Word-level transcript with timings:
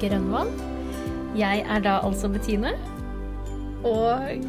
Grønvold. 0.00 0.54
Jeg 1.36 1.60
er 1.68 1.82
da 1.84 1.98
altså 2.00 2.30
Bettine, 2.32 2.70
og 3.84 4.44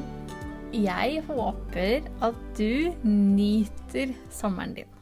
jeg 0.71 1.23
håper 1.27 2.07
at 2.23 2.37
du 2.55 2.93
nyter 3.03 4.13
sommeren 4.31 4.77
din. 4.77 4.93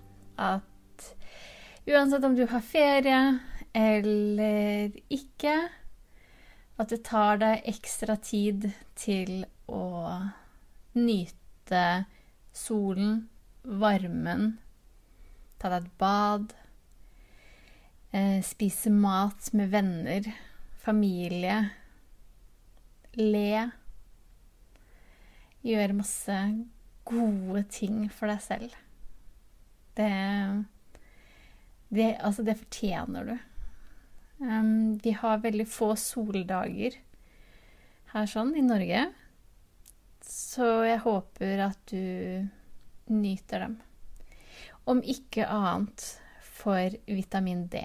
At 0.41 1.05
uansett 1.85 2.25
om 2.25 2.33
du 2.37 2.47
har 2.49 2.65
ferie 2.65 3.19
eller 3.77 4.89
ikke, 5.13 5.53
at 6.81 6.89
du 6.89 6.97
tar 7.05 7.37
deg 7.43 7.69
ekstra 7.69 8.17
tid 8.17 8.71
til 8.97 9.43
å 9.69 9.85
nyte 10.97 11.83
solen, 12.55 13.27
varmen, 13.61 14.55
ta 15.61 15.69
deg 15.75 15.85
et 15.85 15.93
bad, 16.01 16.57
spise 18.43 18.89
mat 18.89 19.51
med 19.53 19.69
venner, 19.69 20.25
familie, 20.81 21.59
le. 23.19 23.69
Gjøre 25.61 25.97
masse 25.97 26.37
gode 27.09 27.63
ting 27.73 28.07
for 28.13 28.31
deg 28.31 28.41
selv. 28.43 28.75
Det, 29.97 30.09
det 31.89 32.09
Altså, 32.17 32.45
det 32.47 32.57
fortjener 32.61 33.29
du. 33.29 33.35
Um, 34.39 34.97
vi 35.03 35.11
har 35.11 35.41
veldig 35.43 35.67
få 35.67 35.91
soldager 35.99 36.95
her 38.13 38.29
sånn 38.29 38.53
i 38.55 38.63
Norge. 38.63 39.09
Så 40.23 40.85
jeg 40.87 41.01
håper 41.03 41.65
at 41.67 41.91
du 41.91 42.47
nyter 43.11 43.65
dem. 43.65 43.77
Om 44.89 45.01
ikke 45.03 45.47
annet 45.49 46.05
for 46.59 46.95
vitamin 47.09 47.67
D. 47.71 47.83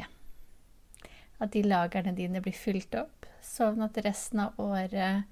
At 1.42 1.52
de 1.54 1.64
lagrene 1.66 2.14
dine 2.14 2.42
blir 2.44 2.54
fylt 2.56 2.94
opp, 2.98 3.26
sånn 3.42 3.82
at 3.84 3.98
resten 4.04 4.44
av 4.44 4.60
året 4.62 5.24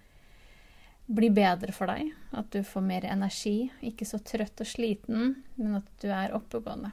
blir 1.07 1.33
bedre 1.35 1.75
for 1.75 1.91
deg. 1.91 2.13
At 2.35 2.51
du 2.55 2.63
får 2.67 2.85
mer 2.87 3.07
energi. 3.09 3.71
Ikke 3.85 4.07
så 4.09 4.21
trøtt 4.23 4.63
og 4.65 4.69
sliten, 4.69 5.37
men 5.59 5.79
at 5.79 5.89
du 6.03 6.09
er 6.11 6.35
oppegående. 6.37 6.93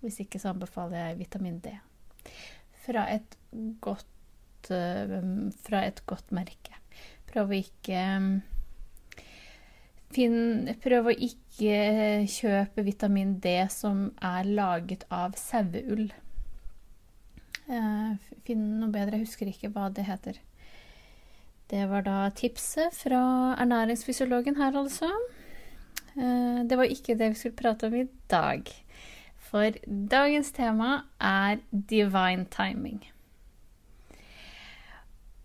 Hvis 0.00 0.22
ikke 0.24 0.40
så 0.40 0.54
anbefaler 0.54 1.10
jeg 1.10 1.20
vitamin 1.20 1.58
D. 1.62 1.74
Fra 2.86 3.04
et 3.12 3.36
godt, 3.84 4.70
uh, 4.72 5.18
fra 5.66 5.84
et 5.88 6.00
godt 6.08 6.32
merke. 6.34 6.78
Prøv 7.30 7.52
å 7.52 7.60
ikke 7.60 8.00
Finn, 10.10 10.66
prøv 10.82 11.06
å 11.06 11.12
ikke 11.14 12.24
kjøpe 12.26 12.82
vitamin 12.82 13.36
D 13.38 13.52
som 13.70 14.08
er 14.26 14.48
laget 14.48 15.04
av 15.14 15.36
saueull. 15.38 16.08
Uh, 17.70 18.16
finn 18.46 18.80
noe 18.80 18.90
bedre. 18.90 19.20
Jeg 19.20 19.28
husker 19.28 19.50
ikke 19.50 19.70
hva 19.74 19.90
det 19.94 20.08
heter. 20.08 20.40
Det 21.70 21.84
var 21.86 22.02
da 22.02 22.24
tipset 22.34 22.96
fra 22.98 23.54
ernæringsfysiologen 23.62 24.56
her, 24.58 24.74
altså. 24.74 25.06
Eh, 26.16 26.64
det 26.66 26.78
var 26.78 26.84
ikke 26.90 27.14
det 27.14 27.28
vi 27.30 27.34
skulle 27.38 27.56
prate 27.56 27.86
om 27.86 27.94
i 27.94 28.08
dag. 28.30 28.62
For 29.50 29.70
dagens 29.86 30.52
tema 30.52 31.02
er 31.20 31.56
divine 31.70 32.44
timing. 32.50 33.04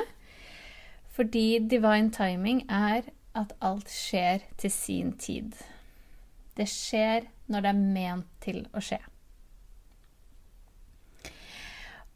Fordi 1.16 1.60
divine 1.72 2.12
timing 2.12 2.66
er 2.72 3.08
at 3.36 3.54
alt 3.64 3.92
skjer 3.92 4.44
til 4.60 4.72
sin 4.72 5.14
tid. 5.20 5.56
Det 6.58 6.68
skjer 6.68 7.28
når 7.52 7.64
det 7.64 7.72
er 7.72 7.84
ment 7.84 8.32
til 8.44 8.64
å 8.76 8.84
skje. 8.84 9.00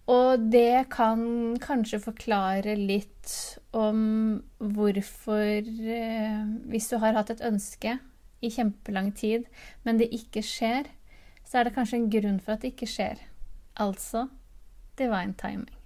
Og 0.10 0.46
det 0.52 0.90
kan 0.90 1.22
kanskje 1.62 2.02
forklare 2.02 2.74
litt 2.80 3.34
om 3.78 4.00
hvorfor 4.58 5.60
eh, 5.60 6.40
Hvis 6.72 6.90
du 6.90 6.98
har 6.98 7.14
hatt 7.14 7.30
et 7.30 7.44
ønske 7.46 8.00
i 8.42 8.50
kjempelang 8.50 9.12
tid, 9.14 9.46
men 9.84 10.00
det 10.00 10.10
ikke 10.16 10.42
skjer, 10.42 10.90
så 11.46 11.60
er 11.60 11.68
det 11.68 11.76
kanskje 11.76 12.00
en 12.00 12.12
grunn 12.14 12.40
for 12.40 12.56
at 12.56 12.64
det 12.64 12.74
ikke 12.74 12.90
skjer. 12.90 13.22
Altså 13.78 14.28
divine 14.98 15.36
timing. 15.38 15.79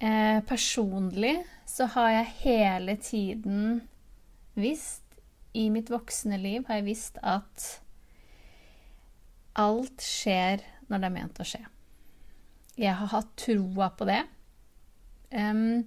Eh, 0.00 0.40
personlig 0.48 1.42
så 1.68 1.84
har 1.92 2.10
jeg 2.14 2.34
hele 2.40 2.96
tiden 2.96 3.82
visst 4.56 5.04
i 5.52 5.66
mitt 5.72 5.90
voksne 5.92 6.38
liv 6.40 6.64
har 6.68 6.78
jeg 6.78 6.86
visst 6.86 7.18
at 7.26 7.66
alt 9.60 10.00
skjer 10.00 10.62
når 10.88 11.02
det 11.02 11.08
er 11.08 11.14
ment 11.18 11.40
å 11.42 11.46
skje. 11.46 11.60
Jeg 12.80 12.94
har 12.96 13.10
hatt 13.12 13.34
troa 13.42 13.90
på 13.98 14.06
det. 14.08 14.22
Um, 15.34 15.84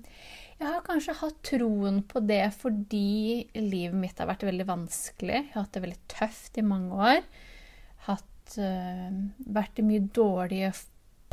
jeg 0.59 0.68
har 0.68 0.85
kanskje 0.85 1.18
hatt 1.19 1.40
troen 1.47 2.03
på 2.07 2.22
det 2.23 2.46
fordi 2.56 3.50
livet 3.57 3.97
mitt 3.97 4.22
har 4.22 4.29
vært 4.29 4.46
veldig 4.46 4.68
vanskelig. 4.69 5.40
Jeg 5.40 5.52
har 5.56 5.66
hatt 5.66 5.73
det 5.73 5.84
veldig 5.88 6.02
tøft 6.13 6.59
i 6.59 6.68
mange 6.68 7.02
år. 7.09 7.25
Hatt, 8.12 8.56
uh, 8.59 9.09
vært 9.57 9.81
i 9.81 9.88
mye 9.88 10.06
dårlige 10.13 10.73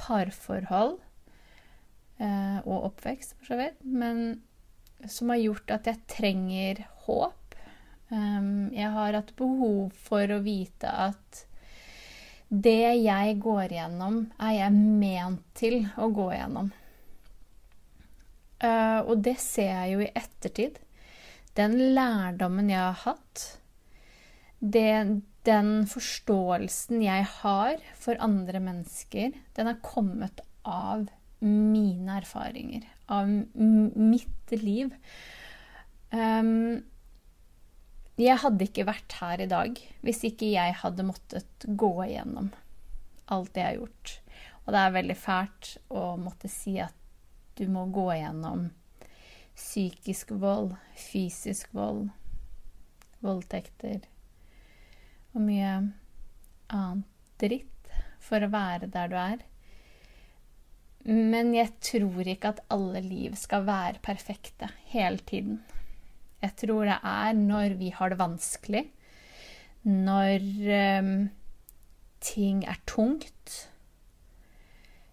parforhold 0.01 0.97
og 2.21 2.91
oppvekst, 2.91 3.33
for 3.39 3.49
så 3.49 3.57
vidt. 3.57 3.79
Men 3.81 4.43
som 5.09 5.33
har 5.33 5.41
gjort 5.41 5.73
at 5.73 5.87
jeg 5.89 6.03
trenger 6.13 6.83
håp 7.07 7.41
jeg 8.11 8.91
har 8.91 9.15
hatt 9.15 9.31
behov 9.39 9.95
for 9.95 10.33
å 10.35 10.41
vite 10.43 10.91
at 10.91 11.45
det 12.51 12.97
jeg 12.99 13.37
går 13.39 13.77
gjennom, 13.77 14.25
er 14.43 14.57
jeg 14.57 14.75
ment 14.75 15.45
til 15.55 15.85
å 15.95 16.09
gå 16.11 16.33
gjennom. 16.35 16.73
Uh, 18.61 19.07
og 19.07 19.23
det 19.23 19.37
ser 19.39 19.71
jeg 19.71 19.93
jo 19.93 20.03
i 20.03 20.11
ettertid. 20.11 20.81
Den 21.55 21.77
lærdommen 21.95 22.73
jeg 22.73 22.83
har 22.83 22.99
hatt, 23.05 23.45
det, 24.59 25.23
den 25.47 25.71
forståelsen 25.89 27.05
jeg 27.07 27.29
har 27.39 27.79
for 27.95 28.19
andre 28.21 28.61
mennesker, 28.67 29.39
den 29.55 29.71
har 29.71 29.79
kommet 29.87 30.43
av 30.67 31.07
mine 31.41 32.19
erfaringer, 32.21 32.87
av 33.11 33.29
mitt 33.29 34.55
liv. 34.61 34.93
Um, 36.11 36.83
jeg 38.21 38.41
hadde 38.43 38.67
ikke 38.67 38.89
vært 38.89 39.15
her 39.21 39.41
i 39.41 39.49
dag 39.49 39.79
hvis 40.05 40.25
ikke 40.29 40.51
jeg 40.51 40.75
hadde 40.83 41.07
måttet 41.07 41.65
gå 41.65 41.93
igjennom 42.05 42.51
alt 43.33 43.53
det 43.55 43.63
jeg 43.63 43.71
har 43.71 43.79
gjort. 43.79 44.15
Og 44.65 44.75
det 44.75 44.81
er 44.83 44.97
veldig 44.99 45.17
fælt 45.17 45.71
å 45.89 46.03
måtte 46.21 46.51
si 46.53 46.77
at 46.83 46.97
du 47.57 47.65
må 47.73 47.87
gå 47.93 48.07
igjennom 48.15 48.69
psykisk 49.57 50.33
vold, 50.41 50.75
fysisk 50.97 51.73
vold, 51.77 52.09
voldtekter 53.25 54.05
og 55.35 55.45
mye 55.45 55.73
annet 56.75 57.07
dritt 57.41 57.93
for 58.21 58.43
å 58.43 58.53
være 58.53 58.91
der 58.93 59.11
du 59.11 59.17
er. 59.21 59.45
Men 61.09 61.55
jeg 61.57 61.73
tror 61.81 62.29
ikke 62.29 62.53
at 62.55 62.63
alle 62.73 63.01
liv 63.05 63.37
skal 63.41 63.65
være 63.69 64.03
perfekte 64.05 64.69
hele 64.93 65.23
tiden. 65.25 65.61
Jeg 66.41 66.57
tror 66.61 66.89
det 66.89 66.99
er 67.05 67.37
når 67.37 67.77
vi 67.81 67.91
har 67.95 68.13
det 68.13 68.21
vanskelig, 68.21 68.85
når 69.85 70.45
um, 71.01 71.13
ting 72.21 72.65
er 72.69 72.81
tungt, 72.89 73.55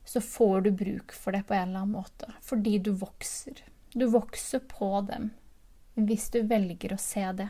så 0.07 0.21
får 0.23 0.67
du 0.67 0.71
bruk 0.71 1.15
for 1.15 1.35
det 1.35 1.45
på 1.47 1.55
en 1.55 1.69
eller 1.69 1.83
annen 1.83 1.95
måte. 1.95 2.31
Fordi 2.43 2.77
du 2.79 2.93
vokser. 2.95 3.63
Du 3.95 4.07
vokser 4.11 4.63
på 4.67 4.91
dem 5.07 5.31
hvis 5.97 6.27
du 6.29 6.43
velger 6.47 6.93
å 6.93 6.99
se 7.01 7.23
det. 7.39 7.47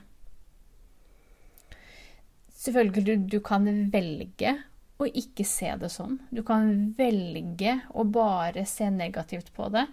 Selvfølgelig, 2.58 3.04
du, 3.06 3.38
du 3.38 3.40
kan 3.44 3.68
velge 3.94 4.54
å 4.98 5.08
ikke 5.08 5.46
se 5.46 5.70
det 5.78 5.90
sånn. 5.94 6.18
Du 6.34 6.42
kan 6.46 6.94
velge 6.98 7.80
å 7.94 8.06
bare 8.10 8.66
se 8.66 8.90
negativt 8.94 9.54
på 9.56 9.70
det 9.74 9.88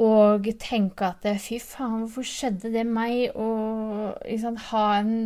og 0.00 0.46
tenke 0.60 1.10
at 1.10 1.26
fy 1.42 1.58
faen, 1.60 2.04
hvorfor 2.06 2.24
skjedde 2.24 2.70
det 2.72 2.86
meg? 2.88 3.34
Og 3.36 4.16
liksom, 4.24 4.56
ha 4.70 4.84
en 5.00 5.16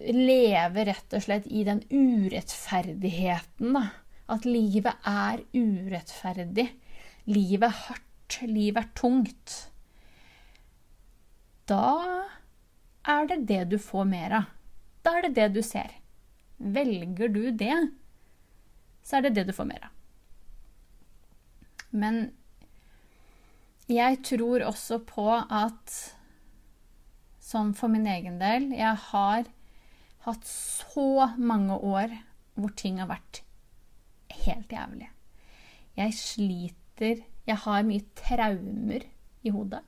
Leve 0.00 0.86
rett 0.88 1.12
og 1.12 1.20
slett 1.26 1.48
i 1.52 1.60
den 1.66 1.82
urettferdigheten, 1.90 3.74
da. 3.76 3.90
At 4.30 4.46
livet 4.46 5.02
er 5.04 5.42
urettferdig. 5.52 6.68
Livet 7.28 7.66
er 7.68 7.82
hardt. 7.88 8.38
Livet 8.46 8.86
er 8.86 8.92
tungt. 8.96 9.56
Da 11.68 11.98
er 13.10 13.28
det 13.28 13.42
det 13.50 13.64
du 13.74 13.76
får 13.82 14.06
mer 14.08 14.36
av. 14.38 14.48
Da 15.04 15.18
er 15.18 15.26
det 15.26 15.34
det 15.36 15.48
du 15.58 15.60
ser. 15.66 15.99
Velger 16.60 17.32
du 17.32 17.50
det, 17.56 17.76
så 19.02 19.16
er 19.16 19.26
det 19.26 19.34
det 19.38 19.46
du 19.48 19.54
får 19.56 19.68
mer 19.70 19.88
av. 19.88 19.96
Men 21.90 22.20
jeg 23.90 24.20
tror 24.28 24.62
også 24.68 25.00
på 25.08 25.26
at 25.40 25.94
sånn 27.42 27.72
for 27.74 27.90
min 27.90 28.06
egen 28.06 28.36
del 28.38 28.68
Jeg 28.70 28.94
har 29.08 29.48
hatt 30.22 30.44
så 30.46 31.32
mange 31.40 31.74
år 31.74 32.12
hvor 32.54 32.70
ting 32.78 33.00
har 33.00 33.08
vært 33.10 33.40
helt 34.44 34.70
jævlig. 34.70 35.08
Jeg 35.98 36.14
sliter 36.14 37.24
Jeg 37.48 37.58
har 37.64 37.86
mye 37.88 38.04
traumer 38.14 39.06
i 39.42 39.50
hodet. 39.50 39.80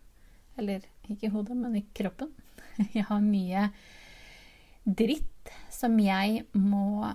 Eller 0.59 0.83
ikke 1.07 1.29
i 1.29 1.33
hodet, 1.33 1.57
men 1.57 1.77
i 1.77 1.85
kroppen. 1.95 2.33
Jeg 2.97 3.05
har 3.07 3.21
mye 3.23 3.69
dritt 4.83 5.32
som 5.73 5.99
jeg 6.03 6.45
må 6.53 7.09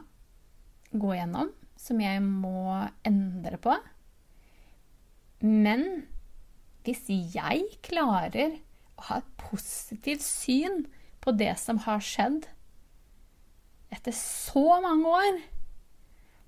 gå 0.98 1.14
gjennom, 1.16 1.52
som 1.78 2.02
jeg 2.02 2.22
må 2.24 2.88
endre 3.08 3.60
på. 3.62 3.76
Men 5.46 5.86
hvis 6.88 7.06
jeg 7.36 7.68
klarer 7.86 8.58
å 8.98 9.10
ha 9.10 9.20
et 9.22 9.34
positivt 9.40 10.26
syn 10.26 10.86
på 11.22 11.36
det 11.38 11.54
som 11.62 11.84
har 11.86 12.02
skjedd 12.04 12.48
etter 13.94 14.16
så 14.16 14.80
mange 14.84 15.12
år, 15.12 15.42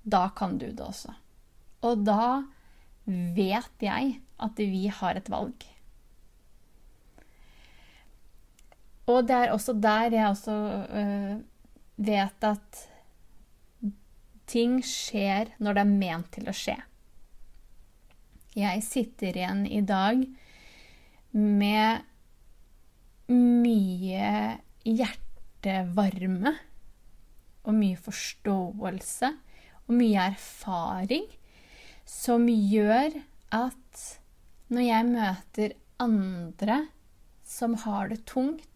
da 0.02 0.26
kan 0.36 0.58
du 0.58 0.66
det 0.66 0.84
også. 0.84 1.12
Og 1.86 2.02
da 2.04 2.42
vet 3.06 3.84
jeg 3.84 4.16
at 4.40 4.58
vi 4.60 4.88
har 4.92 5.18
et 5.18 5.30
valg. 5.32 5.66
Og 9.10 9.26
det 9.26 9.36
er 9.36 9.54
også 9.54 9.74
der 9.74 10.14
jeg 10.14 10.28
også 10.28 10.56
øh, 11.00 11.38
vet 12.00 12.46
at 12.46 12.84
ting 14.50 14.80
skjer 14.84 15.52
når 15.62 15.76
det 15.76 15.82
er 15.84 15.92
ment 15.92 16.30
til 16.34 16.48
å 16.50 16.54
skje. 16.56 16.76
Jeg 18.58 18.82
sitter 18.82 19.36
igjen 19.36 19.62
i 19.68 19.82
dag 19.86 20.24
med 21.36 22.06
mye 23.30 24.30
hjertevarme 24.82 26.54
og 27.60 27.76
mye 27.76 28.00
forståelse 28.00 29.30
og 29.84 29.92
mye 29.94 30.24
erfaring 30.32 31.28
som 32.08 32.48
gjør 32.50 33.20
at 33.54 34.02
når 34.70 34.86
jeg 34.86 35.10
møter 35.12 35.76
andre 36.02 36.80
som 37.46 37.74
har 37.84 38.10
det 38.10 38.24
tungt, 38.30 38.69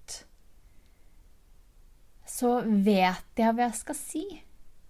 så 2.35 2.57
vet 2.67 3.39
jeg 3.39 3.55
hva 3.55 3.69
jeg 3.69 3.79
skal 3.79 3.99
si. 3.99 4.25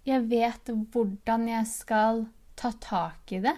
Jeg 0.09 0.25
vet 0.31 0.71
hvordan 0.93 1.49
jeg 1.51 1.69
skal 1.69 2.25
ta 2.57 2.71
tak 2.81 3.33
i 3.37 3.41
det. 3.45 3.57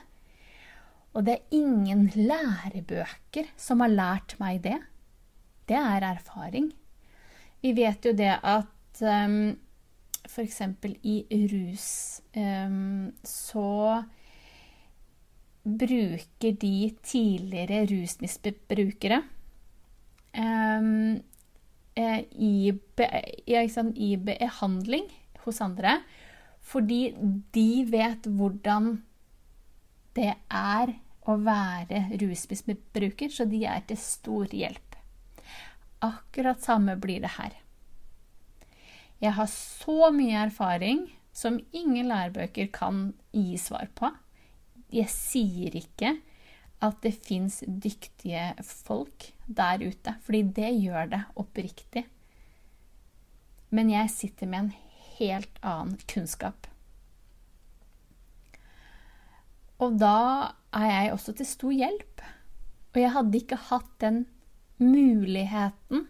Og 1.15 1.25
det 1.27 1.37
er 1.37 1.57
ingen 1.57 2.09
lærebøker 2.15 3.53
som 3.59 3.85
har 3.85 3.93
lært 3.93 4.37
meg 4.43 4.61
det. 4.67 4.79
Det 5.67 5.79
er 5.79 6.05
erfaring. 6.07 6.69
Vi 7.63 7.73
vet 7.77 8.05
jo 8.05 8.13
det 8.15 8.35
at 8.37 9.01
um, 9.01 9.55
f.eks. 10.27 10.61
i 11.07 11.17
rus 11.53 11.89
um, 12.37 13.09
så 13.25 14.03
bruker 15.67 16.59
de 16.63 16.77
tidligere 17.03 17.81
rusmisbrukere 17.91 19.23
um, 20.39 21.17
i, 21.97 22.73
be, 22.97 23.07
i 23.47 24.11
behandling 24.17 25.09
hos 25.47 25.61
andre 25.65 26.01
fordi 26.67 27.15
de 27.55 27.71
vet 27.89 28.27
hvordan 28.27 28.97
det 30.17 30.33
er 30.51 30.97
å 31.27 31.37
være 31.43 32.03
rusmisbruker, 32.21 33.31
så 33.31 33.47
de 33.47 33.63
er 33.69 33.85
til 33.87 33.99
stor 34.01 34.51
hjelp. 34.55 34.97
Akkurat 36.07 36.63
samme 36.63 36.97
blir 36.99 37.23
det 37.23 37.35
her. 37.37 37.55
Jeg 39.23 39.33
har 39.39 39.49
så 39.51 40.11
mye 40.15 40.43
erfaring 40.47 41.07
som 41.37 41.59
ingen 41.73 42.11
lærebøker 42.11 42.69
kan 42.75 43.11
gi 43.33 43.57
svar 43.61 43.89
på. 43.97 44.11
Jeg 44.93 45.11
sier 45.13 45.77
ikke 45.79 46.17
at 46.85 46.99
det 47.05 47.15
fins 47.25 47.63
dyktige 47.67 48.53
folk 48.65 49.31
der 49.47 49.83
ute, 49.87 50.17
fordi 50.25 50.43
det 50.57 50.73
gjør 50.77 51.13
det 51.15 51.23
oppriktig. 51.39 52.05
Men 53.71 53.91
jeg 53.91 54.13
sitter 54.13 54.51
med 54.51 54.67
en 54.67 54.73
helt 55.17 55.61
annen 55.65 55.97
kunnskap. 56.11 56.69
Og 59.83 59.97
da 60.01 60.57
er 60.77 60.89
jeg 60.89 61.13
også 61.13 61.35
til 61.37 61.49
stor 61.49 61.75
hjelp. 61.75 62.23
Og 62.95 63.01
jeg 63.03 63.13
hadde 63.13 63.41
ikke 63.41 63.59
hatt 63.69 63.91
den 64.01 64.23
muligheten. 64.81 66.07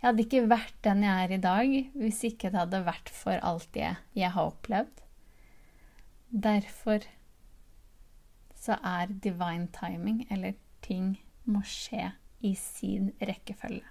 Jeg 0.00 0.10
hadde 0.10 0.24
ikke 0.24 0.46
vært 0.48 0.76
den 0.84 1.04
jeg 1.04 1.24
er 1.24 1.32
i 1.32 1.40
dag, 1.40 1.74
hvis 1.96 2.22
ikke 2.28 2.50
det 2.52 2.60
hadde 2.60 2.84
vært 2.84 3.12
for 3.12 3.40
alt 3.40 3.68
det 3.76 3.90
jeg 4.16 4.32
har 4.36 4.50
opplevd. 4.50 5.02
Derfor 6.28 7.04
så 8.64 8.78
er 8.80 9.06
divine 9.06 9.68
timing, 9.72 10.24
eller 10.32 10.52
ting 10.82 11.18
må 11.44 11.60
skje 11.68 12.12
i 12.40 12.54
sin 12.56 13.10
rekkefølge. 13.20 13.84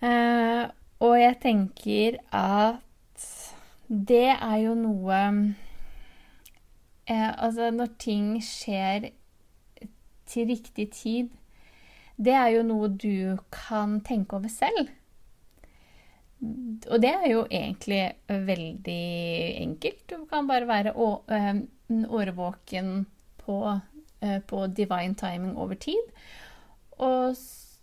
Uh, 0.00 0.68
og 1.00 1.14
jeg 1.20 1.36
tenker 1.42 2.16
at 2.36 3.24
det 3.88 4.28
er 4.32 4.56
jo 4.62 4.74
noe 4.78 5.16
eh, 7.06 7.32
Altså, 7.42 7.70
når 7.70 7.88
ting 7.98 8.38
skjer 8.44 9.10
til 10.26 10.46
riktig 10.46 10.90
tid, 10.94 11.28
det 12.16 12.32
er 12.32 12.52
jo 12.54 12.62
noe 12.62 12.88
du 12.88 13.40
kan 13.52 13.98
tenke 14.06 14.36
over 14.36 14.48
selv. 14.52 14.88
Og 16.40 17.02
det 17.02 17.10
er 17.12 17.26
jo 17.30 17.44
egentlig 17.50 18.02
veldig 18.28 19.00
enkelt. 19.60 20.04
Du 20.08 20.24
kan 20.30 20.48
bare 20.48 20.68
være 20.68 20.94
eh, 20.96 21.50
årvåken 22.08 22.94
på, 23.42 23.58
eh, 24.20 24.38
på 24.40 24.66
divine 24.66 25.14
timing 25.14 25.58
over 25.58 25.74
tid. 25.74 26.14
Og 26.98 27.36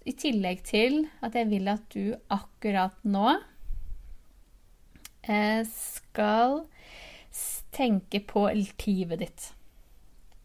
i 0.08 0.16
tillegg 0.18 0.64
til 0.66 1.04
at 1.22 1.36
jeg 1.36 1.50
vil 1.52 1.70
at 1.70 1.86
du 1.94 2.16
akkurat 2.34 2.98
nå 3.04 3.36
Eh, 5.28 5.68
skal 5.68 6.62
tenke 7.72 8.20
på 8.20 8.48
livet 8.86 9.20
ditt. 9.20 9.48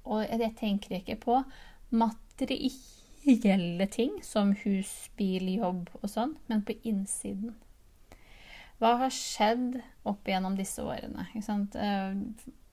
Og 0.04 0.26
jeg 0.26 0.54
tenker 0.58 0.96
ikke 0.96 1.16
på 1.22 1.36
materielle 1.94 3.86
ting 3.86 4.16
som 4.26 4.50
hus, 4.64 4.90
bil, 5.16 5.46
jobb 5.54 5.92
og 6.00 6.10
sånn, 6.10 6.34
men 6.50 6.64
på 6.66 6.74
innsiden. 6.82 7.54
Hva 8.82 8.96
har 8.98 9.12
skjedd 9.14 9.76
opp 10.10 10.26
igjennom 10.26 10.56
disse 10.58 10.82
årene? 10.82 11.28
Eh, 11.38 12.08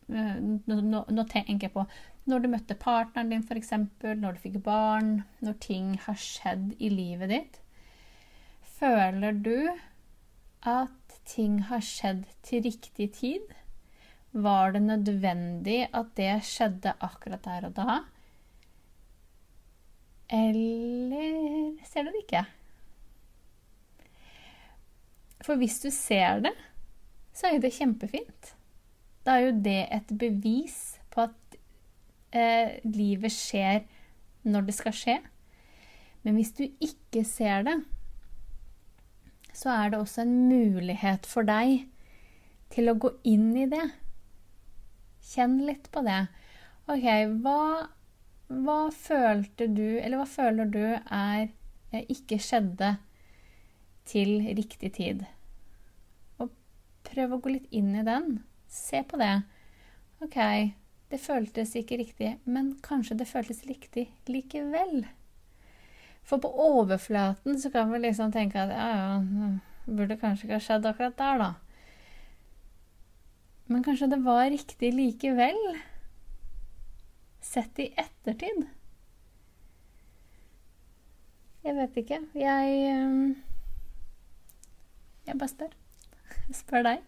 eh, 0.10 0.39
nå, 0.42 1.04
nå, 1.06 1.25
tenker 1.30 1.68
jeg 1.68 1.74
på 1.75 1.86
når 2.30 2.42
du 2.42 2.50
møtte 2.50 2.78
partneren 2.78 3.30
din, 3.30 3.46
f.eks., 3.46 3.75
når 4.01 4.36
du 4.36 4.42
fikk 4.42 4.58
barn, 4.66 5.20
når 5.46 5.60
ting 5.62 5.94
har 6.08 6.18
skjedd 6.18 6.74
i 6.82 6.89
livet 6.94 7.30
ditt. 7.30 7.62
Føler 8.80 9.38
du 9.38 9.70
at 10.66 11.18
ting 11.30 11.62
har 11.70 11.86
skjedd 11.86 12.25
til 12.46 12.66
riktig 12.66 13.12
tid? 13.18 13.54
Var 14.34 14.74
det 14.74 14.84
nødvendig 14.86 15.80
at 15.94 16.13
det 16.18 16.36
skjedde 16.46 16.98
akkurat 17.06 17.46
der 17.46 17.70
og 17.70 17.78
da? 17.78 18.00
Eller 20.30 21.78
ser 21.89 22.06
du 22.06 22.13
det 22.13 22.25
ikke? 22.25 22.46
For 25.46 25.60
hvis 25.60 25.79
du 25.84 25.89
ser 25.93 26.43
det, 26.43 26.55
så 27.34 27.48
er 27.48 27.55
jo 27.55 27.63
det 27.63 27.75
kjempefint. 27.75 28.53
Da 29.25 29.38
er 29.38 29.50
jo 29.50 29.60
det 29.63 29.81
et 29.96 30.12
bevis 30.19 30.79
på 31.13 31.27
at 31.27 31.60
eh, 32.36 32.79
livet 32.84 33.31
skjer 33.34 33.86
når 34.50 34.67
det 34.67 34.75
skal 34.75 34.96
skje. 34.96 35.17
Men 36.24 36.36
hvis 36.36 36.51
du 36.58 36.65
ikke 36.67 37.24
ser 37.27 37.63
det, 37.67 37.77
så 39.55 39.72
er 39.75 39.91
det 39.91 40.00
også 40.00 40.24
en 40.25 40.36
mulighet 40.50 41.27
for 41.27 41.48
deg 41.48 41.88
til 42.74 42.91
å 42.91 42.98
gå 43.00 43.13
inn 43.27 43.51
i 43.58 43.67
det. 43.72 43.86
Kjenn 45.31 45.60
litt 45.67 45.89
på 45.93 46.03
det. 46.05 46.22
OK, 46.89 47.08
hva, 47.43 47.62
hva 48.50 48.79
følte 48.96 49.67
du, 49.72 50.00
eller 50.00 50.19
hva 50.19 50.27
føler 50.29 50.72
du 50.74 50.84
er 50.96 51.48
eh, 51.48 52.03
ikke 52.12 52.39
skjedde 52.41 52.96
til 54.10 54.42
riktig 54.58 54.92
tid? 54.98 55.24
Og 56.42 56.51
prøv 57.08 57.38
å 57.38 57.42
gå 57.44 57.56
litt 57.56 57.70
inn 57.75 57.94
i 57.96 58.06
den. 58.06 58.39
Se 58.70 59.04
på 59.06 59.20
det. 59.22 59.36
OK, 60.25 60.38
det 61.10 61.22
føltes 61.24 61.75
ikke 61.80 62.01
riktig, 62.01 62.36
men 62.46 62.74
kanskje 62.86 63.18
det 63.22 63.30
føltes 63.30 63.63
riktig 63.70 64.10
likevel. 64.30 65.08
For 66.28 66.42
på 66.42 66.51
overflaten 66.51 67.58
så 67.62 67.72
kan 67.74 67.89
vi 67.94 68.04
liksom 68.04 68.34
tenke 68.36 68.62
at 68.62 68.74
ja, 68.75 68.89
ja, 68.94 69.50
burde 69.88 70.20
kanskje 70.20 70.46
ikke 70.46 70.60
ha 70.60 70.66
skjedd 70.66 70.86
akkurat 70.86 71.18
der, 71.18 71.42
da. 71.42 71.51
Men 73.70 73.86
kanskje 73.86 74.10
det 74.12 74.22
var 74.25 74.50
riktig 74.50 74.92
likevel. 74.94 75.58
sett 77.42 77.80
i 77.80 77.88
ettertid? 77.98 78.68
Jeg 81.63 81.75
vet 81.75 81.98
ikke. 81.98 82.20
Jeg 82.38 82.75
eh, 82.92 83.49
Jeg 85.29 85.38
bare 85.38 85.51
spør. 85.51 85.74
Jeg 86.50 86.57
spør 86.57 86.86
deg. 86.88 87.05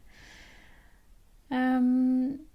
Um, 1.51 2.47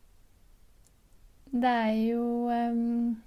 det 1.50 1.68
er 1.68 1.92
jo 2.06 2.23
um, 2.49 3.23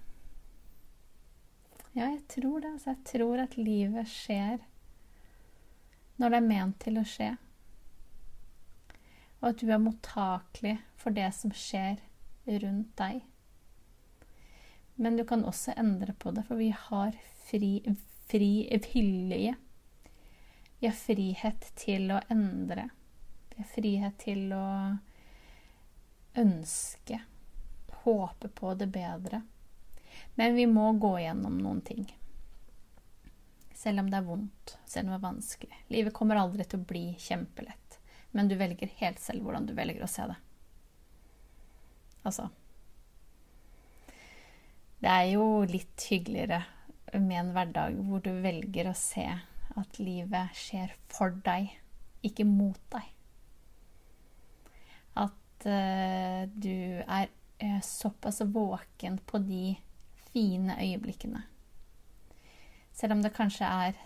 Ja, 1.94 2.08
jeg 2.08 2.24
tror 2.32 2.60
det. 2.64 2.72
Altså, 2.74 2.96
jeg 2.96 3.06
tror 3.06 3.44
at 3.44 3.58
livet 3.58 4.08
skjer 4.08 4.58
når 6.20 6.30
det 6.30 6.40
er 6.40 6.48
ment 6.48 6.80
til 6.84 7.00
å 7.00 7.06
skje. 7.08 7.30
Og 9.40 9.52
at 9.52 9.62
du 9.62 9.70
er 9.72 9.82
mottakelig 9.84 10.78
for 11.00 11.16
det 11.16 11.30
som 11.36 11.52
skjer 11.56 12.00
rundt 12.64 12.92
deg. 13.00 13.22
Men 15.00 15.16
du 15.16 15.24
kan 15.28 15.46
også 15.48 15.78
endre 15.80 16.14
på 16.20 16.34
det, 16.36 16.44
for 16.48 16.60
vi 16.60 16.74
har 16.76 17.16
fri, 17.48 17.80
fri 18.28 18.52
vilje. 18.94 19.56
Vi 20.80 20.88
har 20.88 20.96
frihet 20.96 21.72
til 21.76 22.12
å 22.16 22.22
endre. 22.32 22.90
Vi 23.50 23.60
har 23.60 23.68
frihet 23.68 24.18
til 24.22 24.54
å 24.56 24.66
ønske, 26.40 27.20
håpe 28.06 28.48
på 28.48 28.74
det 28.80 28.88
bedre. 28.94 29.42
Men 30.40 30.56
vi 30.56 30.66
må 30.72 30.92
gå 30.96 31.18
gjennom 31.20 31.58
noen 31.60 31.82
ting. 31.82 32.06
Selv 33.76 34.00
om 34.00 34.10
det 34.12 34.22
er 34.22 34.28
vondt, 34.28 34.78
selv 34.86 35.08
om 35.08 35.14
det 35.14 35.20
er 35.20 35.28
vanskelig. 35.28 35.82
Livet 35.92 36.16
kommer 36.16 36.40
aldri 36.40 36.64
til 36.64 36.80
å 36.80 36.88
bli 36.88 37.04
kjempelett. 37.20 38.00
Men 38.32 38.48
du 38.48 38.56
velger 38.56 38.92
helt 39.02 39.20
selv 39.20 39.44
hvordan 39.44 39.68
du 39.68 39.76
velger 39.76 40.04
å 40.06 40.12
se 40.12 40.30
det. 40.32 40.40
Altså 42.24 42.50
Det 45.00 45.12
er 45.12 45.30
jo 45.32 45.46
litt 45.68 46.08
hyggeligere 46.12 46.64
med 47.16 47.38
en 47.40 47.54
hverdag 47.56 47.96
hvor 48.08 48.24
du 48.24 48.34
velger 48.44 48.92
å 48.92 48.98
se 48.98 49.28
at 49.78 50.00
livet 50.02 50.56
skjer 50.58 50.94
for 51.12 51.36
deg, 51.46 51.70
ikke 52.26 52.46
mot 52.48 52.80
deg. 52.94 53.10
At 55.20 55.68
uh, 55.68 56.46
du 56.50 57.04
er 57.04 57.30
uh, 57.64 57.82
såpass 57.86 58.42
våken 58.42 59.20
på 59.26 59.42
de 59.46 59.76
fine 60.30 60.78
øyeblikkene. 60.80 61.44
Selv 62.94 63.16
om 63.16 63.24
det 63.24 63.36
kanskje 63.36 63.66
er 63.66 64.00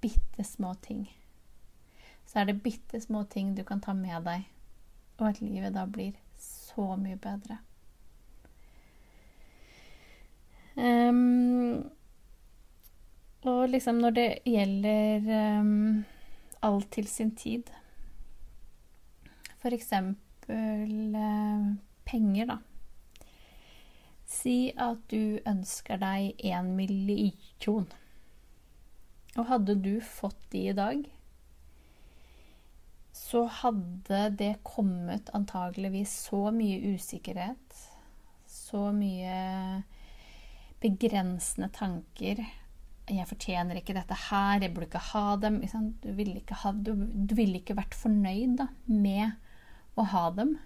bitte 0.00 0.44
små 0.44 0.74
ting, 0.82 1.06
så 2.26 2.40
er 2.40 2.50
det 2.50 2.62
bitte 2.62 3.00
små 3.00 3.22
ting 3.30 3.54
du 3.56 3.62
kan 3.64 3.80
ta 3.80 3.92
med 3.96 4.26
deg, 4.26 4.48
og 5.18 5.28
at 5.28 5.40
livet 5.40 5.74
da 5.74 5.86
blir 5.86 6.12
så 6.40 6.96
mye 7.00 7.16
bedre. 7.16 7.58
Um, 10.74 11.90
og 13.44 13.68
liksom 13.68 14.00
når 14.00 14.14
det 14.16 14.28
gjelder 14.48 15.26
um, 15.60 16.04
alt 16.64 16.90
til 16.96 17.08
sin 17.08 17.34
tid 17.36 17.68
For 19.60 19.74
eksempel 19.76 21.16
uh, 21.16 21.74
penger, 22.04 22.48
da. 22.48 22.56
Si 24.28 24.72
at 24.76 25.00
du 25.12 25.40
ønsker 25.48 26.00
deg 26.00 26.40
én 26.44 26.72
million. 26.76 27.86
Og 29.36 29.46
hadde 29.48 29.76
du 29.80 29.94
fått 30.04 30.40
de 30.52 30.66
i 30.68 30.76
dag, 30.76 31.04
så 33.14 33.44
hadde 33.62 34.20
det 34.36 34.52
kommet 34.66 35.30
antageligvis 35.36 36.12
så 36.28 36.50
mye 36.52 36.94
usikkerhet, 36.94 37.80
så 38.46 38.90
mye 38.92 39.38
begrensende 40.82 41.70
tanker 41.72 42.44
'Jeg 43.04 43.28
fortjener 43.28 43.76
ikke 43.76 43.96
dette 43.96 44.16
her. 44.30 44.62
Jeg 44.62 44.72
burde 44.74 44.88
ikke 44.88 45.02
ha 45.12 45.36
dem.' 45.36 45.60
Du 46.00 46.12
ville 46.16 46.40
ikke, 46.40 46.56
ha, 46.62 46.72
du, 46.72 46.94
du 46.96 47.34
ville 47.36 47.60
ikke 47.60 47.76
vært 47.76 47.94
fornøyd 47.94 48.56
da, 48.62 48.68
med 48.88 49.34
å 50.00 50.06
ha 50.08 50.30
dem. 50.36 50.56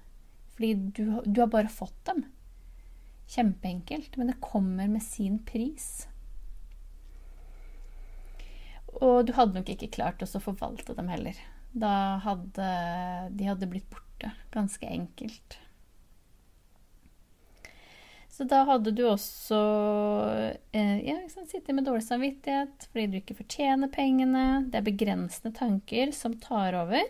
Fordi 0.55 0.75
du, 0.95 1.03
du 1.27 1.41
har 1.43 1.51
bare 1.51 1.73
fått 1.73 1.99
dem. 2.07 2.25
Kjempeenkelt. 3.29 4.17
Men 4.17 4.31
det 4.31 4.41
kommer 4.45 4.89
med 4.89 5.03
sin 5.03 5.41
pris. 5.47 6.07
Og 9.03 9.27
du 9.27 9.35
hadde 9.37 9.59
nok 9.59 9.71
ikke 9.75 9.93
klart 9.99 10.23
å 10.23 10.43
forvalte 10.43 10.95
dem 10.97 11.11
heller. 11.13 11.39
Da 11.79 12.19
hadde 12.25 12.69
de 13.35 13.51
hadde 13.51 13.69
blitt 13.71 13.91
borte. 13.93 14.33
Ganske 14.55 14.87
enkelt. 14.89 15.59
Så 18.39 18.45
da 18.47 18.61
hadde 18.69 18.93
du 18.95 19.01
også 19.09 19.57
eh, 20.71 20.99
ja, 21.03 21.17
sittet 21.27 21.73
med 21.75 21.89
dårlig 21.89 22.05
samvittighet 22.07 22.85
fordi 22.87 23.07
du 23.11 23.17
ikke 23.19 23.35
fortjener 23.41 23.91
pengene. 23.91 24.45
Det 24.71 24.79
er 24.79 24.85
begrensende 24.87 25.51
tanker 25.57 26.13
som 26.15 26.37
tar 26.39 26.77
over. 26.79 27.03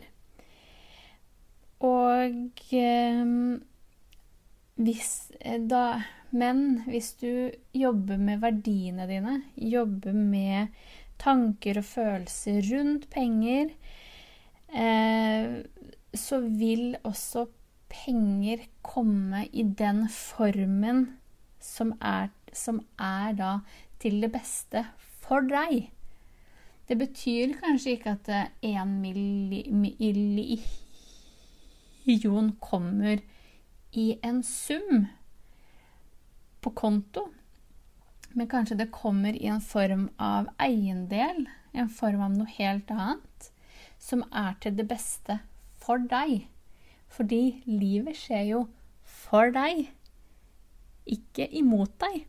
Og 1.85 2.63
eh, 2.73 3.35
hvis 4.81 5.13
eh, 5.41 5.61
da 5.69 6.01
Men 6.31 6.83
hvis 6.89 7.13
du 7.21 7.53
jobber 7.77 8.17
med 8.21 8.41
verdiene 8.41 9.05
dine, 9.09 9.37
jobber 9.57 10.17
med 10.17 10.75
tanker 11.21 11.81
og 11.81 11.87
følelser 11.89 12.59
rundt 12.73 13.07
penger, 13.13 13.71
eh, 14.73 15.61
så 16.13 16.41
vil 16.41 16.99
også 17.01 17.47
penger 17.89 18.67
komme 18.83 19.47
i 19.53 19.63
den 19.63 20.09
formen 20.13 21.07
som 21.61 21.95
er, 22.01 22.31
som 22.53 22.81
er 22.99 23.33
da 23.39 23.53
til 24.03 24.21
det 24.23 24.33
beste 24.33 24.85
for 25.25 25.45
deg. 25.49 25.91
Det 26.89 26.97
betyr 26.97 27.53
kanskje 27.61 27.97
ikke 27.97 28.15
at 28.17 28.29
én 28.65 28.95
million 32.07 32.53
kommer 32.61 33.21
i 33.93 34.07
en 34.25 34.43
sum 34.43 35.07
på 36.65 36.73
konto, 36.77 37.29
men 38.33 38.49
kanskje 38.49 38.79
det 38.81 38.91
kommer 38.93 39.37
i 39.37 39.47
en 39.53 39.61
form 39.61 40.09
av 40.17 40.49
eiendel, 40.61 41.47
en 41.73 41.89
form 41.89 42.25
av 42.25 42.37
noe 42.37 42.57
helt 42.57 42.91
annet, 42.91 43.51
som 43.99 44.25
er 44.33 44.57
til 44.63 44.77
det 44.79 44.89
beste 44.89 45.41
for 45.83 46.01
deg. 46.11 46.47
Fordi 47.09 47.63
livet 47.67 48.17
skjer 48.17 48.45
jo 48.53 48.65
for 49.09 49.51
deg, 49.55 49.89
ikke 51.09 51.49
imot 51.57 51.95
deg. 52.03 52.27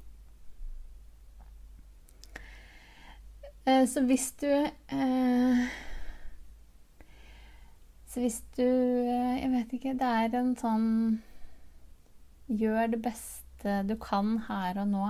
Eh, 3.70 3.86
så 3.88 4.02
hvis 4.08 4.32
du 4.42 4.48
eh, 4.48 5.64
Så 8.08 8.20
hvis 8.24 8.40
du 8.58 8.64
eh, 8.64 9.42
Jeg 9.42 9.50
vet 9.52 9.74
ikke 9.76 9.98
Det 10.00 10.12
er 10.22 10.38
en 10.40 10.54
sånn 10.58 10.88
Gjør 12.48 12.94
det 12.96 13.02
beste 13.04 13.82
du 13.86 13.98
kan 14.00 14.38
her 14.48 14.78
og 14.80 14.88
nå. 14.88 15.08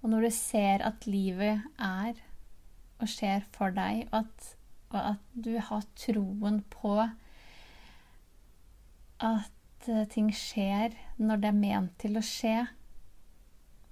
Og 0.00 0.10
når 0.10 0.24
du 0.24 0.30
ser 0.32 0.82
at 0.88 1.04
livet 1.06 1.60
er 1.76 2.16
og 2.96 3.10
skjer 3.12 3.44
for 3.52 3.76
deg, 3.76 4.06
og 4.08 4.22
at, 4.22 4.46
og 4.88 4.98
at 5.12 5.36
du 5.36 5.52
har 5.60 5.84
troen 6.00 6.62
på 6.72 6.94
at 9.20 9.88
eh, 9.88 10.06
ting 10.12 10.30
skjer 10.34 10.96
når 11.20 11.42
det 11.42 11.50
er 11.50 11.60
ment 11.60 11.96
til 12.00 12.18
å 12.18 12.24
skje, 12.24 12.64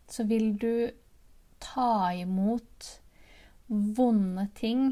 så 0.08 0.24
vil 0.28 0.54
du 0.56 0.88
ta 1.60 2.12
imot 2.16 2.88
vonde 3.68 4.46
ting, 4.56 4.90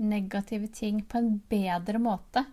negative 0.00 0.70
ting, 0.72 1.02
på 1.04 1.20
en 1.20 1.34
bedre 1.50 2.00
måte. 2.00 2.46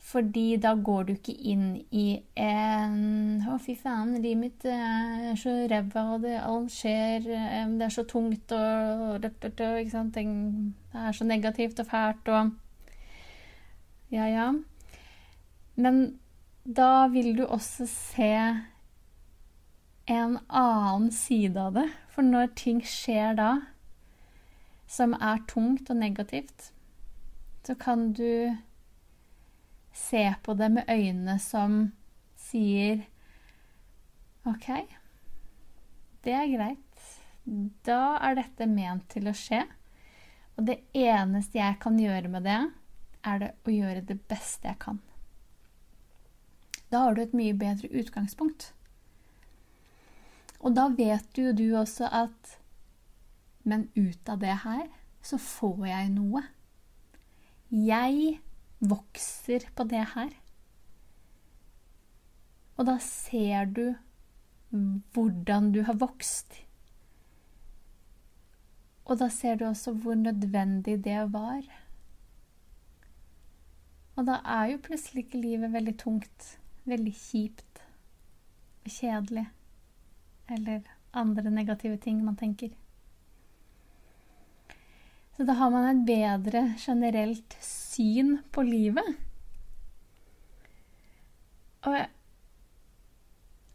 Fordi 0.00 0.56
da 0.56 0.72
går 0.74 1.04
du 1.06 1.10
ikke 1.12 1.34
inn 1.52 1.74
i 1.92 2.06
en 2.40 3.42
Å, 3.44 3.58
fy 3.60 3.74
faen, 3.76 4.14
livet 4.22 4.40
mitt 4.40 4.64
er 4.64 5.36
så 5.38 5.52
ræva, 5.68 6.06
og 6.14 6.24
det, 6.24 6.38
alt 6.40 6.72
skjer 6.72 7.26
eh, 7.28 7.66
Det 7.76 7.84
er 7.84 7.92
så 7.92 8.06
tungt 8.08 8.54
og, 8.56 9.26
ikke 9.28 9.92
sant? 9.92 10.16
Det 10.16 11.04
er 11.04 11.12
så 11.18 11.26
negativt 11.28 11.82
og 11.84 11.90
fælt 11.90 12.32
og 12.32 12.56
Ja, 14.10 14.24
ja. 14.26 14.48
Men 15.76 16.00
da 16.64 17.08
vil 17.08 17.34
du 17.36 17.44
også 17.46 17.86
se 17.88 18.34
en 20.10 20.38
annen 20.48 21.10
side 21.14 21.60
av 21.60 21.76
det. 21.78 21.86
For 22.10 22.26
når 22.26 22.52
ting 22.58 22.82
skjer 22.84 23.36
da, 23.38 23.50
som 24.90 25.14
er 25.14 25.42
tungt 25.48 25.90
og 25.92 26.00
negativt, 26.00 26.72
så 27.66 27.76
kan 27.78 28.10
du 28.16 28.56
se 29.94 30.24
på 30.42 30.54
det 30.58 30.70
med 30.74 30.90
øyne 30.90 31.38
som 31.42 31.80
sier 32.40 33.04
OK, 34.48 34.68
det 36.24 36.32
er 36.34 36.48
greit. 36.50 37.04
Da 37.84 38.16
er 38.24 38.38
dette 38.38 38.66
ment 38.68 39.06
til 39.12 39.28
å 39.28 39.36
skje. 39.36 39.62
Og 40.56 40.66
det 40.68 40.80
eneste 40.96 41.60
jeg 41.60 41.78
kan 41.80 41.98
gjøre 42.00 42.30
med 42.32 42.44
det, 42.48 42.60
er 43.24 43.40
det 43.42 43.50
å 43.64 43.72
gjøre 43.74 44.02
det 44.08 44.16
beste 44.28 44.68
jeg 44.68 44.80
kan. 44.80 45.00
Da 46.90 47.04
har 47.06 47.14
du 47.14 47.22
et 47.22 47.34
mye 47.36 47.54
bedre 47.54 47.90
utgangspunkt. 47.94 48.72
Og 50.60 50.74
da 50.76 50.88
vet 50.92 51.38
jo 51.38 51.52
du 51.56 51.66
også 51.78 52.10
at 52.10 52.56
Men 53.62 53.90
ut 53.94 54.28
av 54.28 54.38
det 54.40 54.54
her 54.64 54.86
så 55.22 55.36
får 55.36 55.82
jeg 55.86 56.12
noe. 56.14 56.40
Jeg 57.70 58.38
vokser 58.80 59.66
på 59.76 59.84
det 59.84 60.04
her. 60.14 60.30
Og 62.80 62.88
da 62.88 62.96
ser 63.04 63.68
du 63.68 63.84
hvordan 65.12 65.72
du 65.74 65.82
har 65.84 65.98
vokst. 66.00 66.56
Og 69.04 69.18
da 69.20 69.28
ser 69.28 69.60
du 69.60 69.66
også 69.68 69.92
hvor 69.92 70.14
nødvendig 70.14 70.96
det 71.04 71.20
var. 71.34 71.60
Og 74.16 74.26
da 74.26 74.40
er 74.44 74.72
jo 74.72 74.82
plutselig 74.88 75.26
ikke 75.26 75.42
livet 75.42 75.72
veldig 75.72 75.96
tungt, 75.98 76.59
veldig 76.90 77.14
kjipt 77.16 77.82
og 78.84 78.92
kjedelig. 78.92 79.46
Eller 80.50 80.82
andre 81.16 81.50
negative 81.50 81.96
ting 82.02 82.22
man 82.24 82.36
tenker. 82.38 82.70
Så 85.36 85.46
da 85.48 85.56
har 85.56 85.70
man 85.72 85.86
et 85.88 86.06
bedre 86.06 86.62
generelt 86.78 87.56
syn 87.64 88.38
på 88.52 88.62
livet. 88.66 89.14
Og 91.88 91.96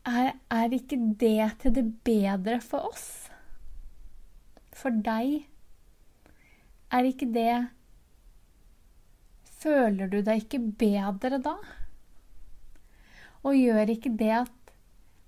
er, 0.05 0.35
er 0.53 0.75
ikke 0.77 0.99
det 1.19 1.47
til 1.63 1.73
det 1.73 1.85
bedre 2.05 2.59
for 2.61 2.91
oss? 2.91 3.07
For 4.75 4.93
deg? 4.93 5.47
Er 6.93 7.07
ikke 7.09 7.31
det 7.33 7.55
Føler 9.65 10.11
du 10.11 10.19
deg 10.21 10.43
ikke 10.43 10.59
bedre 10.77 11.39
da? 11.41 11.55
Og 13.45 13.57
gjør 13.57 13.91
ikke 13.93 14.13
det 14.17 14.31
at 14.41 14.71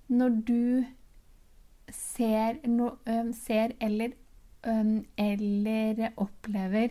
når 0.08 0.40
du 0.48 0.84
ser, 1.94 2.58
no, 2.66 2.96
ser 3.36 3.76
eller 3.80 4.16
eller 5.16 6.10
opplever 6.18 6.90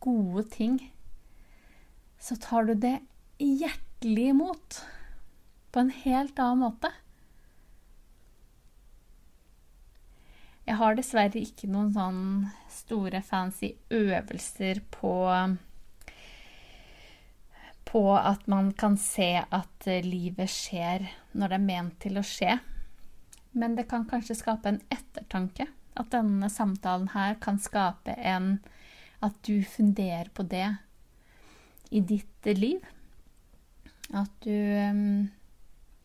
gode 0.00 0.44
ting, 0.54 0.78
så 2.18 2.36
tar 2.40 2.68
du 2.68 2.74
det 2.78 3.00
hjertelig 3.42 4.28
imot 4.30 4.78
på 5.72 5.82
en 5.82 5.90
helt 5.90 6.38
annen 6.38 6.62
måte. 6.62 6.92
Jeg 10.68 10.76
har 10.76 10.96
dessverre 10.98 11.40
ikke 11.40 11.70
noen 11.72 11.90
sånn 11.94 12.24
store 12.70 13.22
fancy 13.24 13.72
øvelser 13.90 14.82
på 14.92 15.12
på 17.88 18.02
at 18.16 18.44
man 18.46 18.72
kan 18.76 18.98
se 19.00 19.30
at 19.40 19.88
livet 20.04 20.50
skjer 20.52 21.06
når 21.32 21.48
det 21.54 21.58
er 21.58 21.68
ment 21.70 21.96
til 22.04 22.20
å 22.20 22.26
skje. 22.26 22.58
Men 23.56 23.74
det 23.78 23.88
kan 23.88 24.04
kanskje 24.08 24.36
skape 24.38 24.68
en 24.68 24.82
ettertanke 24.92 25.70
at 25.98 26.12
denne 26.12 26.50
samtalen 26.52 27.10
her 27.14 27.38
kan 27.42 27.60
skape 27.62 28.14
en 28.16 28.58
At 29.20 29.34
du 29.42 29.64
funderer 29.66 30.28
på 30.30 30.44
det 30.46 30.76
i 31.90 31.98
ditt 32.00 32.46
liv. 32.54 32.84
At 34.14 34.30
du 34.44 34.54
um, 34.54 35.26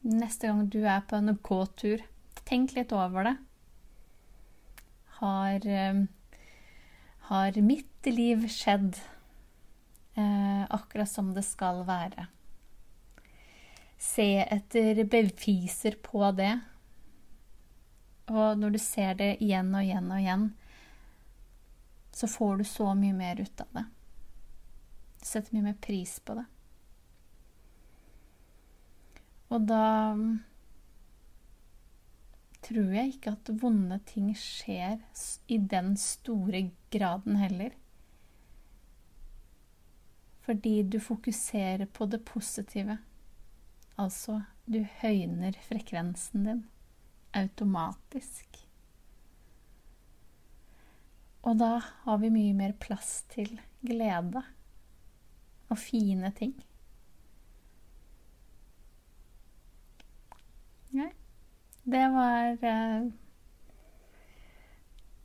neste 0.02 0.48
gang 0.48 0.64
du 0.66 0.80
er 0.82 1.04
på 1.06 1.20
en 1.20 1.30
gåtur, 1.46 2.02
tenk 2.42 2.74
litt 2.74 2.90
over 2.92 3.28
det. 3.30 3.36
Har, 5.20 5.68
um, 5.94 6.08
har 7.30 7.62
mitt 7.62 8.10
liv 8.10 8.48
skjedd 8.50 8.98
uh, 10.18 10.64
akkurat 10.70 11.10
som 11.10 11.34
det 11.36 11.46
skal 11.48 11.84
være? 11.88 12.28
Se 14.04 14.28
etter 14.44 15.04
beviser 15.08 15.96
på 16.04 16.28
det 16.36 16.54
og 18.32 18.60
når 18.60 18.76
du 18.76 18.80
ser 18.80 19.18
det 19.20 19.36
igjen 19.44 19.74
og 19.76 19.84
igjen 19.84 20.12
og 20.12 20.22
igjen, 20.22 20.48
så 22.14 22.30
får 22.30 22.62
du 22.62 22.66
så 22.68 22.94
mye 22.96 23.16
mer 23.18 23.42
ut 23.42 23.64
av 23.64 23.76
det. 23.76 23.84
Du 25.20 25.28
setter 25.28 25.56
mye 25.56 25.68
mer 25.68 25.78
pris 25.84 26.16
på 26.24 26.38
det. 26.38 26.46
Og 29.54 29.68
da 29.70 29.86
tror 32.64 32.94
jeg 32.96 33.12
ikke 33.12 33.34
at 33.36 33.52
vonde 33.60 34.00
ting 34.08 34.32
skjer 34.40 35.02
i 35.52 35.60
den 35.60 35.98
store 36.00 36.70
graden 36.94 37.38
heller. 37.42 37.76
Fordi 40.44 40.84
du 40.84 41.00
fokuserer 41.00 41.86
på 41.86 42.06
det 42.12 42.20
positive. 42.28 42.98
Altså, 43.96 44.42
du 44.66 44.82
høyner 45.02 45.56
frekvensen 45.64 46.48
din 46.48 46.64
automatisk. 47.34 48.60
Og 51.44 51.58
da 51.60 51.72
har 52.04 52.20
vi 52.22 52.32
mye 52.32 52.54
mer 52.56 52.76
plass 52.80 53.24
til 53.32 53.58
glede 53.84 54.44
og 55.70 55.80
fine 55.80 56.32
ting. 56.38 56.54
Nei, 60.94 61.10
det 61.90 62.06
var 62.14 62.64
eh, 62.70 63.10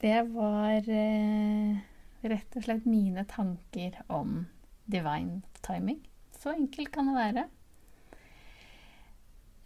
Det 0.00 0.20
var 0.32 0.90
eh, 0.94 1.80
rett 2.22 2.56
og 2.56 2.64
slett 2.64 2.86
mine 2.86 3.24
tanker 3.28 3.98
om 4.06 4.46
divine 4.90 5.42
timing. 5.62 6.02
Så 6.38 6.54
enkelt 6.54 6.92
kan 6.94 7.10
det 7.10 7.16
være. 7.18 7.44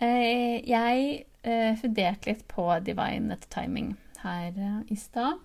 Eh, 0.03 0.59
jeg 0.67 1.25
funderte 1.79 2.31
litt 2.31 2.47
på 2.51 2.65
divine 2.87 3.37
timing 3.51 3.95
her 4.23 4.53
eh, 4.57 4.81
i 4.91 4.99
stad. 4.99 5.41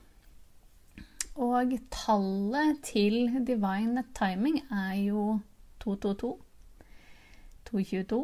Og 1.37 1.75
tallet 1.93 2.79
til 2.85 3.29
divine 3.45 4.03
timing 4.17 4.63
er 4.73 4.95
jo 5.05 5.39
222. 5.83 6.33
222. 7.69 8.21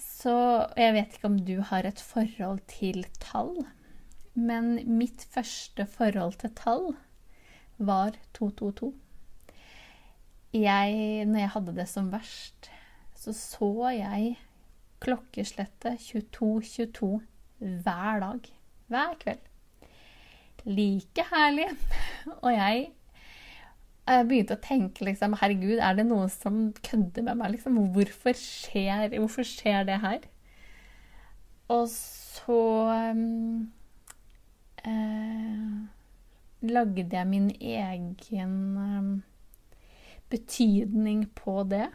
Så 0.00 0.34
jeg 0.76 0.94
vet 0.96 1.14
ikke 1.16 1.30
om 1.30 1.38
du 1.48 1.54
har 1.64 1.86
et 1.88 2.00
forhold 2.00 2.60
til 2.68 3.06
tall, 3.22 3.54
men 4.34 4.74
mitt 4.98 5.24
første 5.32 5.86
forhold 5.88 6.36
til 6.42 6.52
tall 6.56 6.90
var 7.78 8.18
222. 8.36 8.92
Jeg, 10.50 11.24
når 11.30 11.38
jeg 11.44 11.50
hadde 11.54 11.74
det 11.76 11.86
som 11.88 12.08
verst, 12.10 12.70
så 13.14 13.34
så 13.36 13.90
jeg 13.94 14.38
klokkeslettet 15.00 16.00
22.22 16.02 17.10
hver 17.58 18.20
dag. 18.24 18.48
Hver 18.90 19.14
kveld. 19.20 19.44
Like 20.64 21.24
herlig. 21.30 21.68
Og 22.44 22.52
jeg, 22.52 22.90
jeg 24.08 24.26
begynte 24.28 24.58
å 24.58 24.64
tenke 24.64 25.06
liksom 25.06 25.38
Herregud, 25.40 25.78
er 25.78 25.96
det 25.96 26.08
noen 26.08 26.32
som 26.32 26.60
kødder 26.82 27.28
med 27.28 27.38
meg? 27.38 27.54
Liksom? 27.54 27.78
Hvorfor, 27.94 28.36
skjer, 28.36 29.14
hvorfor 29.20 29.46
skjer 29.46 29.86
det 29.88 30.00
her? 30.02 30.26
Og 31.70 31.86
så 31.94 32.60
um, 33.14 33.70
eh, 34.82 35.74
lagde 36.66 37.06
jeg 37.06 37.26
min 37.30 37.50
egen 37.54 38.56
um, 38.76 39.12
betydning 40.30 41.26
på 41.36 41.62
det. 41.70 41.88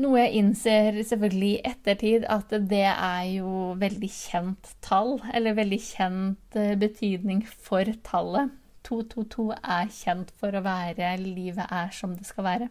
Noe 0.00 0.22
jeg 0.22 0.38
innser 0.40 0.96
selvfølgelig 1.04 1.50
i 1.58 1.62
ettertid, 1.68 2.24
at 2.24 2.52
det 2.70 2.86
er 2.88 3.24
jo 3.34 3.72
veldig 3.80 4.08
kjent 4.08 4.70
tall, 4.84 5.18
eller 5.36 5.58
veldig 5.58 5.80
kjent 5.84 6.56
eh, 6.56 6.76
betydning 6.80 7.42
for 7.44 7.88
tallet. 8.06 8.54
222 8.88 9.50
er 9.60 9.90
kjent 9.94 10.32
for 10.40 10.56
å 10.56 10.64
være 10.64 11.12
'livet 11.20 11.68
er 11.70 11.92
som 11.94 12.16
det 12.16 12.26
skal 12.26 12.48
være'. 12.48 12.70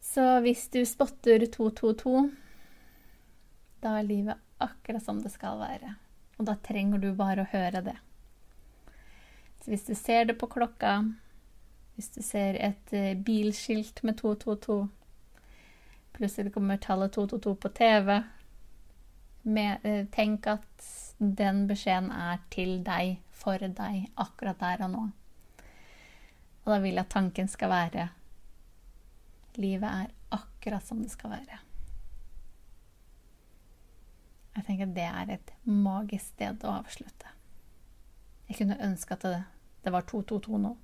Så 0.00 0.24
hvis 0.40 0.64
du 0.72 0.80
spotter 0.88 1.44
222, 1.44 2.30
da 3.84 3.98
er 3.98 4.08
livet 4.08 4.40
akkurat 4.64 5.04
som 5.04 5.20
det 5.22 5.32
skal 5.34 5.60
være. 5.60 5.92
Og 6.40 6.48
da 6.48 6.56
trenger 6.64 7.02
du 7.02 7.10
bare 7.16 7.44
å 7.44 7.50
høre 7.52 7.84
det. 7.84 7.96
Så 9.60 9.72
hvis 9.72 9.84
du 9.84 9.94
ser 9.94 10.24
det 10.24 10.38
på 10.40 10.48
klokka, 10.48 11.02
hvis 11.96 12.12
du 12.12 12.20
ser 12.22 12.58
et 12.60 12.92
eh, 12.92 13.16
bilskilt 13.16 14.02
med 14.04 14.18
222, 14.20 14.88
plutselig 16.16 16.52
kommer 16.52 16.80
tallet 16.80 17.14
222 17.16 17.54
på 17.62 17.68
TV, 17.76 18.10
med, 19.42 19.84
eh, 19.88 20.04
tenk 20.12 20.46
at 20.52 20.90
den 21.18 21.64
beskjeden 21.70 22.10
er 22.12 22.42
til 22.52 22.82
deg, 22.84 23.16
for 23.32 23.58
deg, 23.60 24.10
akkurat 24.20 24.60
der 24.60 24.84
og 24.84 24.92
nå. 24.92 25.04
Og 26.66 26.72
da 26.74 26.80
vil 26.82 26.98
jeg 26.98 27.06
at 27.06 27.12
tanken 27.14 27.48
skal 27.48 27.72
være 27.72 28.08
Livet 29.56 29.88
er 29.88 30.10
akkurat 30.36 30.84
som 30.84 30.98
det 31.00 31.08
skal 31.08 31.30
være. 31.32 31.60
Jeg 34.56 34.64
tenker 34.66 34.84
at 34.84 34.96
det 34.96 35.06
er 35.06 35.30
et 35.32 35.52
magisk 35.64 36.34
sted 36.34 36.64
å 36.64 36.74
avslutte. 36.82 37.30
Jeg 38.50 38.58
kunne 38.58 38.76
ønske 38.84 39.16
at 39.16 39.24
det, 39.24 39.38
det 39.84 39.92
var 39.94 40.04
222 40.04 40.60
nå. 40.60 40.74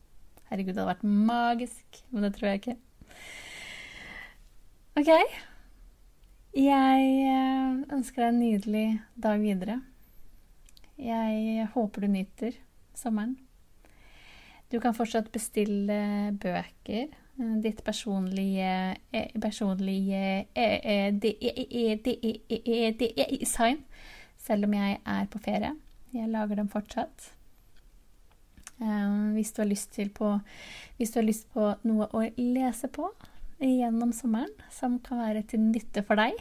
Herregud, 0.52 0.74
det 0.76 0.82
hadde 0.82 0.90
vært 0.90 1.04
magisk, 1.32 2.02
men 2.12 2.26
det 2.26 2.34
tror 2.36 2.50
jeg 2.50 2.58
ikke. 2.60 2.74
OK. 5.00 5.08
Jeg 6.52 7.06
eh, 7.24 7.78
ønsker 7.96 8.20
deg 8.20 8.28
en 8.28 8.42
nydelig 8.42 8.84
dag 9.16 9.40
videre. 9.40 9.78
Jeg 11.00 11.64
håper 11.72 12.04
du 12.04 12.10
nyter 12.12 12.60
sommeren. 12.92 13.38
Du 14.68 14.76
kan 14.76 14.92
fortsatt 14.92 15.32
bestille 15.32 16.36
bøker. 16.36 17.16
Ditt 17.64 17.80
personlige 17.84 19.00
personlige 19.40 20.44
design. 23.00 23.80
Selv 24.36 24.68
om 24.68 24.76
jeg 24.76 25.00
er 25.00 25.32
på 25.32 25.40
ferie. 25.40 25.72
Jeg 26.12 26.28
lager 26.28 26.60
dem 26.60 26.68
fortsatt. 26.68 27.32
Hvis 28.82 29.52
du 29.54 29.62
på, 30.14 30.28
hvis 30.98 31.12
du 31.12 31.20
har 31.20 31.26
lyst 31.28 31.46
på 31.54 31.68
noe 31.86 32.08
å 32.10 32.24
lese 32.36 32.90
på 32.90 33.06
gjennom 33.62 34.10
sommeren 34.16 34.50
som 34.74 34.98
kan 35.04 35.22
være 35.22 35.44
til 35.46 35.62
nytte 35.62 36.02
for 36.02 36.18
deg. 36.18 36.34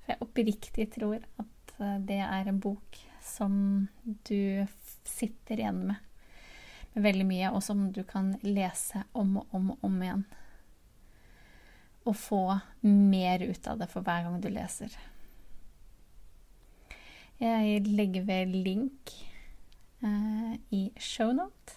For 0.00 0.14
jeg 0.14 0.24
oppriktig 0.24 0.86
tror 0.94 1.18
at 1.20 1.74
eh, 1.76 1.98
det 2.08 2.22
er 2.24 2.48
en 2.48 2.62
bok 2.64 2.96
som 3.20 3.52
du 4.24 4.64
sitter 5.04 5.60
igjen 5.60 5.82
med 5.90 6.00
med 6.92 7.06
veldig 7.06 7.26
mye, 7.26 7.50
og 7.54 7.62
som 7.62 7.88
du 7.92 8.02
kan 8.06 8.34
lese 8.42 9.04
om 9.12 9.36
og 9.40 9.54
om 9.56 9.72
og 9.74 9.86
om 9.86 10.02
igjen. 10.02 10.24
Og 12.08 12.16
få 12.16 12.42
mer 12.86 13.44
ut 13.44 13.66
av 13.70 13.80
det 13.80 13.90
for 13.92 14.06
hver 14.06 14.26
gang 14.26 14.40
du 14.42 14.48
leser. 14.52 14.94
Jeg 17.40 17.84
legger 17.86 18.26
ved 18.28 18.52
link 18.52 19.14
eh, 20.02 20.54
i 20.70 20.82
shownote 20.96 21.76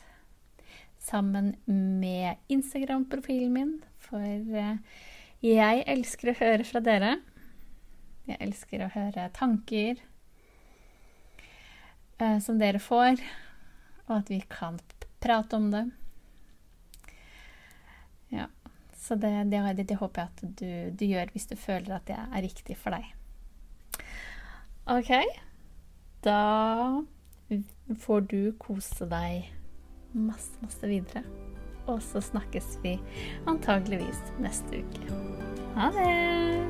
sammen 1.03 1.55
med 1.65 2.35
Instagram-profilen 2.47 3.53
min, 3.53 3.73
for 3.99 4.23
eh, 4.23 4.77
jeg 5.43 5.83
elsker 5.91 6.31
å 6.31 6.37
høre 6.39 6.63
fra 6.67 6.79
dere. 6.83 7.17
Jeg 8.29 8.39
elsker 8.45 8.85
å 8.85 8.91
høre 8.93 9.27
tanker 9.35 9.99
eh, 12.23 12.39
som 12.39 12.61
dere 12.61 12.79
får, 12.79 13.19
og 14.07 14.15
at 14.21 14.31
vi 14.31 14.39
kan 14.47 14.79
prate 15.23 15.59
om 15.59 15.67
det. 15.73 15.83
Ja, 18.33 18.47
så 18.97 19.19
det, 19.19 19.33
det, 19.51 19.59
det 19.83 19.99
håper 19.99 20.23
jeg 20.23 20.31
at 20.31 20.59
du, 20.61 20.69
du, 20.95 21.05
gjør 21.05 21.35
hvis 21.35 21.51
du 21.51 21.57
føler 21.59 21.97
at 21.97 22.07
det 22.07 22.15
er 22.15 22.45
riktig 22.47 22.79
for 22.79 22.95
deg. 22.95 23.11
OK, 24.93 25.11
da 26.23 26.39
får 27.99 28.27
du 28.31 28.53
kose 28.59 29.07
deg 29.11 29.49
masse, 30.13 30.53
masse 30.61 30.87
videre. 30.87 31.23
Og 31.87 31.99
så 32.01 32.21
snakkes 32.23 32.77
vi 32.83 32.97
antageligvis 33.49 34.21
neste 34.39 34.83
uke. 34.83 35.23
Ha 35.75 35.91
det! 35.97 36.62